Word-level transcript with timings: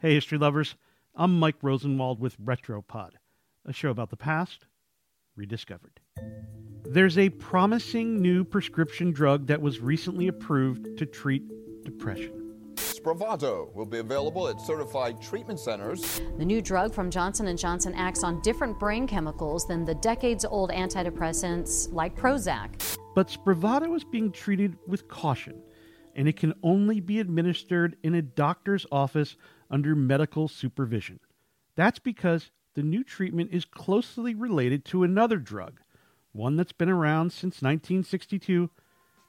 Hey, 0.00 0.14
history 0.14 0.38
lovers. 0.38 0.76
I'm 1.16 1.40
Mike 1.40 1.56
Rosenwald 1.60 2.20
with 2.20 2.38
Retropod, 2.38 3.14
a 3.66 3.72
show 3.72 3.90
about 3.90 4.10
the 4.10 4.16
past 4.16 4.64
rediscovered. 5.34 5.98
There's 6.84 7.18
a 7.18 7.30
promising 7.30 8.22
new 8.22 8.44
prescription 8.44 9.10
drug 9.10 9.48
that 9.48 9.60
was 9.60 9.80
recently 9.80 10.28
approved 10.28 10.98
to 10.98 11.04
treat 11.04 11.42
depression. 11.82 12.74
Spravato 12.76 13.74
will 13.74 13.86
be 13.86 13.98
available 13.98 14.46
at 14.46 14.60
certified 14.60 15.20
treatment 15.20 15.58
centers. 15.58 16.20
The 16.38 16.44
new 16.44 16.62
drug 16.62 16.94
from 16.94 17.10
Johnson 17.10 17.56
& 17.56 17.58
Johnson 17.58 17.92
acts 17.96 18.22
on 18.22 18.40
different 18.42 18.78
brain 18.78 19.04
chemicals 19.08 19.66
than 19.66 19.84
the 19.84 19.96
decades-old 19.96 20.70
antidepressants 20.70 21.92
like 21.92 22.14
Prozac. 22.14 22.96
But 23.16 23.26
Spravato 23.26 23.96
is 23.96 24.04
being 24.04 24.30
treated 24.30 24.76
with 24.86 25.08
caution, 25.08 25.60
and 26.14 26.28
it 26.28 26.36
can 26.36 26.54
only 26.62 27.00
be 27.00 27.18
administered 27.18 27.96
in 28.04 28.14
a 28.14 28.22
doctor's 28.22 28.86
office 28.92 29.36
under 29.70 29.94
medical 29.94 30.48
supervision. 30.48 31.20
That's 31.76 31.98
because 31.98 32.50
the 32.74 32.82
new 32.82 33.04
treatment 33.04 33.50
is 33.52 33.64
closely 33.64 34.34
related 34.34 34.84
to 34.86 35.02
another 35.02 35.36
drug, 35.36 35.80
one 36.32 36.56
that's 36.56 36.72
been 36.72 36.88
around 36.88 37.32
since 37.32 37.62
1962 37.62 38.70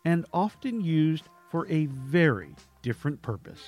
and 0.06 0.26
often 0.34 0.82
used 0.82 1.26
for 1.50 1.68
a 1.68 1.86
very 1.88 2.56
different 2.82 3.22
purpose 3.22 3.68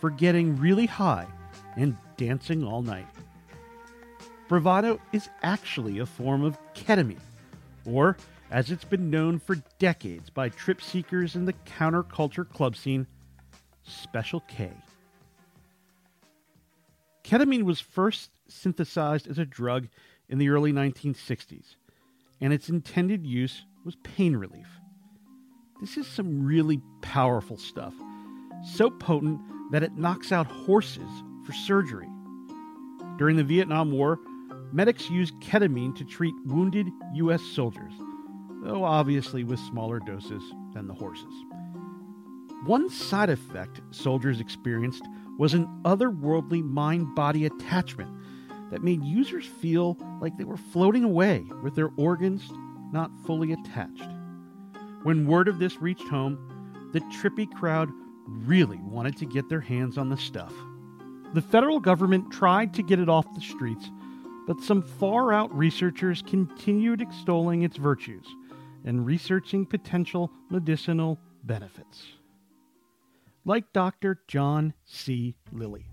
for 0.00 0.10
getting 0.10 0.56
really 0.56 0.86
high 0.86 1.26
and 1.76 1.96
dancing 2.16 2.64
all 2.64 2.82
night. 2.82 3.06
Spravato 4.48 4.98
is 5.12 5.28
actually 5.42 5.98
a 5.98 6.06
form 6.06 6.42
of 6.42 6.58
ketamine, 6.74 7.20
or 7.84 8.16
as 8.50 8.70
it's 8.70 8.84
been 8.84 9.10
known 9.10 9.38
for 9.38 9.56
decades 9.78 10.30
by 10.30 10.48
trip 10.48 10.80
seekers 10.80 11.36
in 11.36 11.44
the 11.44 11.52
counterculture 11.52 12.48
club 12.48 12.76
scene, 12.76 13.06
Special 13.82 14.40
K. 14.48 14.70
Ketamine 17.28 17.64
was 17.64 17.78
first 17.78 18.30
synthesized 18.48 19.28
as 19.28 19.38
a 19.38 19.44
drug 19.44 19.88
in 20.30 20.38
the 20.38 20.48
early 20.48 20.72
1960s, 20.72 21.76
and 22.40 22.54
its 22.54 22.70
intended 22.70 23.26
use 23.26 23.66
was 23.84 23.96
pain 23.96 24.34
relief. 24.34 24.66
This 25.78 25.98
is 25.98 26.06
some 26.06 26.46
really 26.46 26.80
powerful 27.02 27.58
stuff, 27.58 27.92
so 28.64 28.88
potent 28.88 29.42
that 29.72 29.82
it 29.82 29.98
knocks 29.98 30.32
out 30.32 30.46
horses 30.46 31.10
for 31.44 31.52
surgery. 31.52 32.08
During 33.18 33.36
the 33.36 33.44
Vietnam 33.44 33.92
War, 33.92 34.18
medics 34.72 35.10
used 35.10 35.34
ketamine 35.42 35.94
to 35.96 36.04
treat 36.04 36.34
wounded 36.46 36.86
U.S. 37.12 37.42
soldiers, 37.42 37.92
though 38.62 38.84
obviously 38.84 39.44
with 39.44 39.60
smaller 39.60 40.00
doses 40.00 40.42
than 40.72 40.86
the 40.86 40.94
horses. 40.94 41.34
One 42.64 42.88
side 42.88 43.28
effect 43.28 43.82
soldiers 43.90 44.40
experienced 44.40 45.02
was 45.38 45.54
an 45.54 45.66
otherworldly 45.84 46.62
mind 46.62 47.14
body 47.14 47.46
attachment 47.46 48.10
that 48.70 48.82
made 48.82 49.02
users 49.02 49.46
feel 49.46 49.96
like 50.20 50.36
they 50.36 50.44
were 50.44 50.56
floating 50.56 51.04
away 51.04 51.46
with 51.62 51.74
their 51.74 51.90
organs 51.96 52.50
not 52.92 53.10
fully 53.24 53.52
attached. 53.52 54.10
When 55.04 55.26
word 55.26 55.48
of 55.48 55.58
this 55.58 55.80
reached 55.80 56.08
home, 56.08 56.90
the 56.92 57.00
trippy 57.00 57.50
crowd 57.50 57.88
really 58.26 58.78
wanted 58.78 59.16
to 59.18 59.26
get 59.26 59.48
their 59.48 59.60
hands 59.60 59.96
on 59.96 60.08
the 60.10 60.16
stuff. 60.16 60.52
The 61.34 61.42
federal 61.42 61.80
government 61.80 62.30
tried 62.30 62.74
to 62.74 62.82
get 62.82 62.98
it 62.98 63.08
off 63.08 63.32
the 63.34 63.40
streets, 63.40 63.90
but 64.46 64.60
some 64.60 64.82
far 64.82 65.32
out 65.32 65.56
researchers 65.56 66.22
continued 66.22 67.00
extolling 67.00 67.62
its 67.62 67.76
virtues 67.76 68.26
and 68.84 69.06
researching 69.06 69.66
potential 69.66 70.32
medicinal 70.50 71.18
benefits. 71.44 72.17
Like 73.44 73.72
Dr. 73.72 74.20
John 74.26 74.74
C. 74.84 75.34
Lilly, 75.52 75.86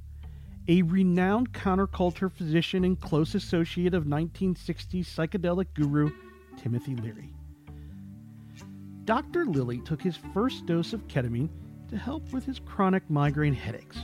a 0.68 0.82
renowned 0.82 1.54
counterculture 1.54 2.32
physician 2.32 2.84
and 2.84 3.00
close 3.00 3.36
associate 3.36 3.94
of 3.94 4.06
1960s 4.06 5.06
psychedelic 5.06 5.68
guru 5.74 6.12
Timothy 6.58 6.96
Leary. 6.96 7.34
Dr. 9.06 9.46
Lilly 9.46 9.80
took 9.80 10.02
his 10.02 10.18
first 10.34 10.66
dose 10.66 10.92
of 10.92 11.08
ketamine 11.08 11.50
to 11.90 11.98
help 11.98 12.34
with 12.34 12.46
his 12.46 12.60
chronic 12.60 13.08
migraine 13.10 13.54
headaches. 13.54 13.98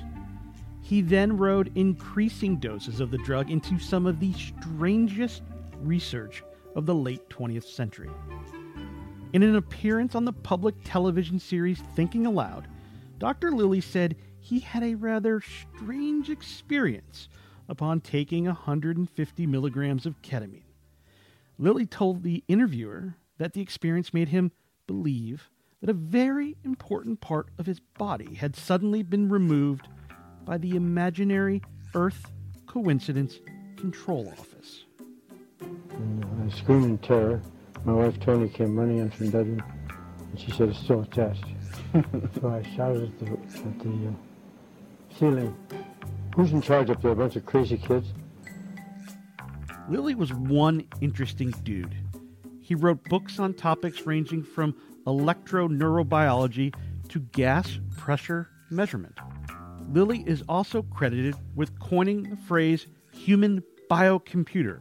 He 0.82 1.02
then 1.02 1.36
rode 1.36 1.72
increasing 1.76 2.58
doses 2.58 3.00
of 3.00 3.10
the 3.10 3.18
drug 3.20 3.50
into 3.50 3.80
some 3.80 4.06
of 4.06 4.20
the 4.20 4.34
strangest 4.34 5.42
research 5.82 6.44
of 6.76 6.86
the 6.86 6.96
late 6.96 7.28
20th 7.30 7.64
century. 7.64 8.10
In 9.34 9.44
an 9.44 9.56
appearance 9.56 10.14
on 10.14 10.26
the 10.26 10.34
public 10.34 10.76
television 10.84 11.40
series 11.40 11.82
Thinking 11.96 12.28
Aloud, 12.28 12.68
Dr. 13.22 13.52
Lilly 13.52 13.82
said 13.82 14.16
he 14.40 14.62
had 14.62 14.82
a 14.82 14.96
rather 14.96 15.42
strange 15.42 16.32
experience 16.32 17.30
upon 17.70 18.02
taking 18.02 18.46
150 18.46 19.46
milligrams 19.46 20.08
of 20.08 20.20
ketamine. 20.24 20.64
Lilly 21.60 21.86
told 21.86 22.24
the 22.24 22.44
interviewer 22.48 23.14
that 23.38 23.54
the 23.54 23.62
experience 23.62 24.12
made 24.12 24.30
him 24.30 24.52
believe 24.88 25.52
that 25.82 25.90
a 25.92 25.94
very 25.94 26.58
important 26.64 27.22
part 27.22 27.50
of 27.60 27.68
his 27.68 27.80
body 27.80 28.34
had 28.34 28.56
suddenly 28.56 29.04
been 29.04 29.30
removed 29.30 29.88
by 30.44 30.58
the 30.58 30.76
imaginary 30.76 31.62
Earth 31.94 32.32
Coincidence 32.66 33.38
Control 33.78 34.30
Office. 34.30 34.86
I 35.92 36.50
screamed 36.50 36.86
in 36.86 36.98
terror. 36.98 37.40
My 37.86 37.94
wife 37.94 38.20
Toni 38.20 38.50
came 38.50 38.76
running 38.76 38.98
in 38.98 39.12
from 39.12 39.30
bedroom, 39.30 39.62
and 40.32 40.40
she 40.40 40.50
said, 40.50 40.70
it's 40.70 40.80
still 40.80 41.02
attached. 41.02 41.46
So 41.94 42.50
I 42.50 42.64
shouted 42.76 43.04
at 43.04 43.20
the, 43.20 43.32
at 43.32 43.80
the 43.80 43.90
uh, 43.90 45.18
ceiling, 45.18 45.56
who's 46.36 46.52
in 46.52 46.62
charge 46.62 46.90
up 46.90 47.02
there? 47.02 47.12
A 47.12 47.16
bunch 47.16 47.36
of 47.36 47.46
crazy 47.46 47.78
kids? 47.78 48.08
Lilly 49.90 50.16
was 50.16 50.34
one 50.34 50.88
interesting 51.02 51.52
dude. 51.64 51.96
He 52.62 52.76
wrote 52.76 53.04
books 53.06 53.40
on 53.40 53.54
topics 53.54 54.06
ranging 54.06 54.44
from 54.44 54.74
electroneurobiology 55.06 56.74
to 57.10 57.20
gas 57.20 57.80
pressure 57.98 58.50
measurement. 58.70 59.18
Lilly 59.92 60.24
is 60.26 60.44
also 60.48 60.84
credited 60.84 61.36
with 61.56 61.78
coining 61.80 62.24
the 62.24 62.38
phrase 62.38 62.88
human 63.12 63.62
biocomputer, 63.90 64.80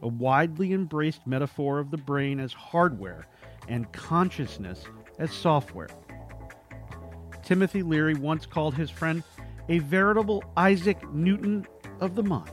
a 0.00 0.08
widely 0.08 0.72
embraced 0.72 1.26
metaphor 1.26 1.78
of 1.78 1.90
the 1.90 1.98
brain 1.98 2.40
as 2.40 2.54
hardware 2.54 3.26
and 3.68 3.92
consciousness 3.92 4.84
as 5.18 5.30
software. 5.30 5.88
Timothy 7.46 7.84
Leary 7.84 8.14
once 8.14 8.44
called 8.44 8.74
his 8.74 8.90
friend 8.90 9.22
a 9.68 9.78
veritable 9.78 10.44
Isaac 10.56 10.98
Newton 11.12 11.64
of 12.00 12.16
the 12.16 12.22
mind. 12.24 12.50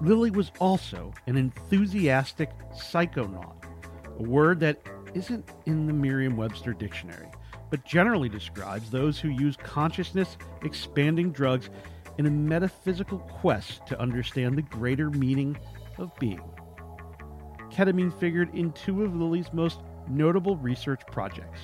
Lilly 0.00 0.30
was 0.30 0.52
also 0.60 1.12
an 1.26 1.36
enthusiastic 1.36 2.50
psychonaut, 2.72 3.64
a 4.18 4.22
word 4.22 4.60
that 4.60 4.80
isn't 5.12 5.50
in 5.66 5.86
the 5.86 5.92
Merriam 5.92 6.36
Webster 6.36 6.72
dictionary, 6.72 7.26
but 7.68 7.84
generally 7.84 8.28
describes 8.28 8.90
those 8.90 9.18
who 9.18 9.28
use 9.28 9.56
consciousness 9.56 10.38
expanding 10.62 11.32
drugs 11.32 11.68
in 12.16 12.26
a 12.26 12.30
metaphysical 12.30 13.18
quest 13.18 13.84
to 13.88 14.00
understand 14.00 14.56
the 14.56 14.62
greater 14.62 15.10
meaning 15.10 15.58
of 15.98 16.16
being. 16.20 16.48
Ketamine 17.72 18.16
figured 18.20 18.54
in 18.54 18.70
two 18.72 19.02
of 19.02 19.16
Lilly's 19.16 19.52
most 19.52 19.80
notable 20.08 20.56
research 20.56 21.02
projects. 21.10 21.60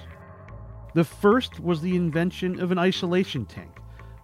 The 0.97 1.05
first 1.05 1.61
was 1.61 1.83
the 1.83 1.95
invention 1.95 2.59
of 2.59 2.73
an 2.73 2.79
isolation 2.79 3.45
tank, 3.45 3.81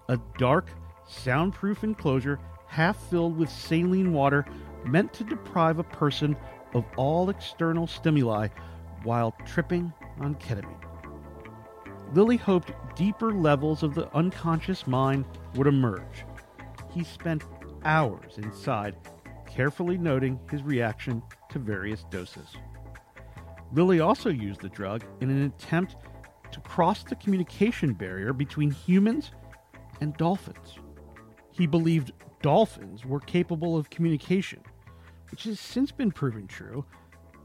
a 0.09 0.19
dark, 0.39 0.71
soundproof 1.07 1.85
enclosure 1.85 2.41
half 2.67 2.97
filled 3.11 3.37
with 3.37 3.51
saline 3.51 4.15
water 4.15 4.47
meant 4.87 5.13
to 5.13 5.25
deprive 5.25 5.79
a 5.79 5.85
person 5.85 6.35
of 6.73 6.87
all 6.97 7.29
external 7.29 7.87
stimuli 7.87 8.49
while 9.03 9.37
tripping 9.45 9.93
on 10.19 10.35
ketamine. 10.37 10.83
Lilly 12.15 12.39
hoped 12.39 12.73
deeper 12.97 13.35
levels 13.35 13.83
of 13.83 13.95
the 13.95 14.11
unconscious 14.17 14.87
mind 14.87 15.27
would 15.57 15.67
emerge. 15.67 16.25
He 16.91 17.05
spent 17.05 17.45
hours 17.85 18.39
inside, 18.39 18.97
carefully 19.47 19.99
noting 19.99 20.41
his 20.51 20.63
reaction 20.63 21.23
to 21.51 21.59
various 21.59 22.05
doses. 22.05 22.49
Lilly 23.75 24.01
also 24.01 24.31
used 24.31 24.63
the 24.63 24.71
drug 24.71 25.05
in 25.21 25.29
an 25.29 25.43
attempt 25.43 25.97
to 26.53 26.61
cross 26.61 27.03
the 27.03 27.17
communication 27.17 27.93
barrier 27.93 28.33
between 28.33 28.71
humans 28.71 29.33
and 30.01 30.17
dolphins. 30.17 30.79
He 31.51 31.67
believed 31.67 32.13
dolphins 32.41 33.05
were 33.05 33.21
capable 33.21 33.77
of 33.77 33.91
communication, 33.91 34.61
which 35.31 35.45
has 35.45 35.61
since 35.61 35.93
been 35.93 36.11
proven 36.11 36.47
true, 36.47 36.85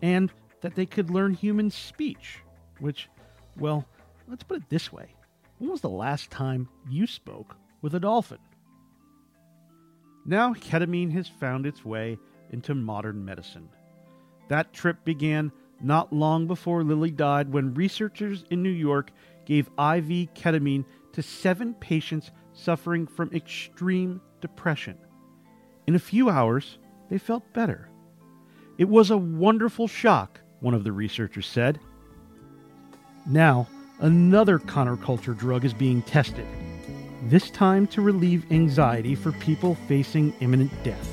and 0.01 0.31
that 0.61 0.75
they 0.75 0.85
could 0.85 1.09
learn 1.09 1.33
human 1.33 1.69
speech, 1.69 2.39
which, 2.79 3.09
well, 3.57 3.85
let's 4.27 4.43
put 4.43 4.57
it 4.57 4.69
this 4.69 4.91
way. 4.91 5.13
When 5.57 5.69
was 5.69 5.81
the 5.81 5.89
last 5.89 6.29
time 6.29 6.69
you 6.89 7.07
spoke 7.07 7.55
with 7.81 7.95
a 7.95 7.99
dolphin? 7.99 8.39
Now, 10.25 10.53
ketamine 10.53 11.11
has 11.13 11.27
found 11.27 11.65
its 11.65 11.85
way 11.85 12.17
into 12.51 12.75
modern 12.75 13.23
medicine. 13.23 13.69
That 14.49 14.73
trip 14.73 15.03
began 15.03 15.51
not 15.81 16.13
long 16.13 16.47
before 16.47 16.83
Lilly 16.83 17.11
died 17.11 17.51
when 17.51 17.73
researchers 17.73 18.43
in 18.49 18.63
New 18.63 18.69
York 18.69 19.11
gave 19.45 19.67
IV 19.67 20.33
ketamine 20.33 20.85
to 21.13 21.21
seven 21.21 21.73
patients 21.75 22.31
suffering 22.53 23.07
from 23.07 23.31
extreme 23.33 24.21
depression. 24.41 24.97
In 25.87 25.95
a 25.95 25.99
few 25.99 26.29
hours, 26.29 26.79
they 27.09 27.17
felt 27.17 27.53
better. 27.53 27.89
It 28.77 28.89
was 28.89 29.09
a 29.09 29.17
wonderful 29.17 29.87
shock, 29.87 30.41
one 30.59 30.73
of 30.73 30.83
the 30.83 30.91
researchers 30.91 31.47
said. 31.47 31.79
Now, 33.25 33.67
another 33.99 34.59
counterculture 34.59 35.37
drug 35.37 35.65
is 35.65 35.73
being 35.73 36.01
tested, 36.01 36.45
this 37.23 37.49
time 37.49 37.87
to 37.87 38.01
relieve 38.01 38.51
anxiety 38.51 39.15
for 39.15 39.31
people 39.33 39.75
facing 39.87 40.33
imminent 40.39 40.71
death. 40.83 41.09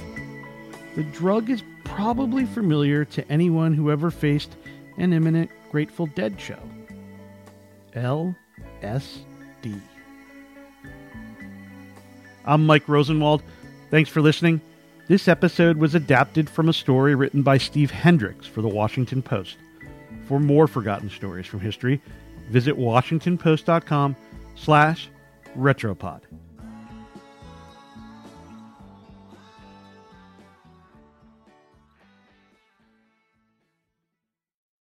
The 0.97 1.05
drug 1.05 1.51
is 1.51 1.63
probably 1.85 2.45
familiar 2.45 3.05
to 3.05 3.31
anyone 3.31 3.75
who 3.75 3.91
ever 3.91 4.11
faced 4.11 4.57
an 4.99 5.13
imminent 5.13 5.51
Grateful 5.71 6.07
Dead 6.07 6.41
show. 6.41 6.59
LSD. 7.93 9.81
I'm 12.45 12.67
Mike 12.67 12.89
Rosenwald. 12.89 13.43
Thanks 13.91 14.11
for 14.11 14.21
listening. 14.21 14.61
This 15.07 15.29
episode 15.29 15.77
was 15.77 15.95
adapted 15.95 16.49
from 16.49 16.69
a 16.69 16.73
story 16.73 17.15
written 17.15 17.43
by 17.43 17.59
Steve 17.59 17.91
Hendrix 17.91 18.47
for 18.47 18.63
the 18.63 18.69
Washington 18.69 19.23
Post. 19.23 19.57
For 20.27 20.41
more 20.41 20.67
forgotten 20.67 21.11
stories 21.11 21.47
from 21.47 21.61
history, 21.61 22.01
visit 22.51 22.77
washingtonpost.com 22.77 24.17
slash 24.57 25.09
retropod. 25.57 26.23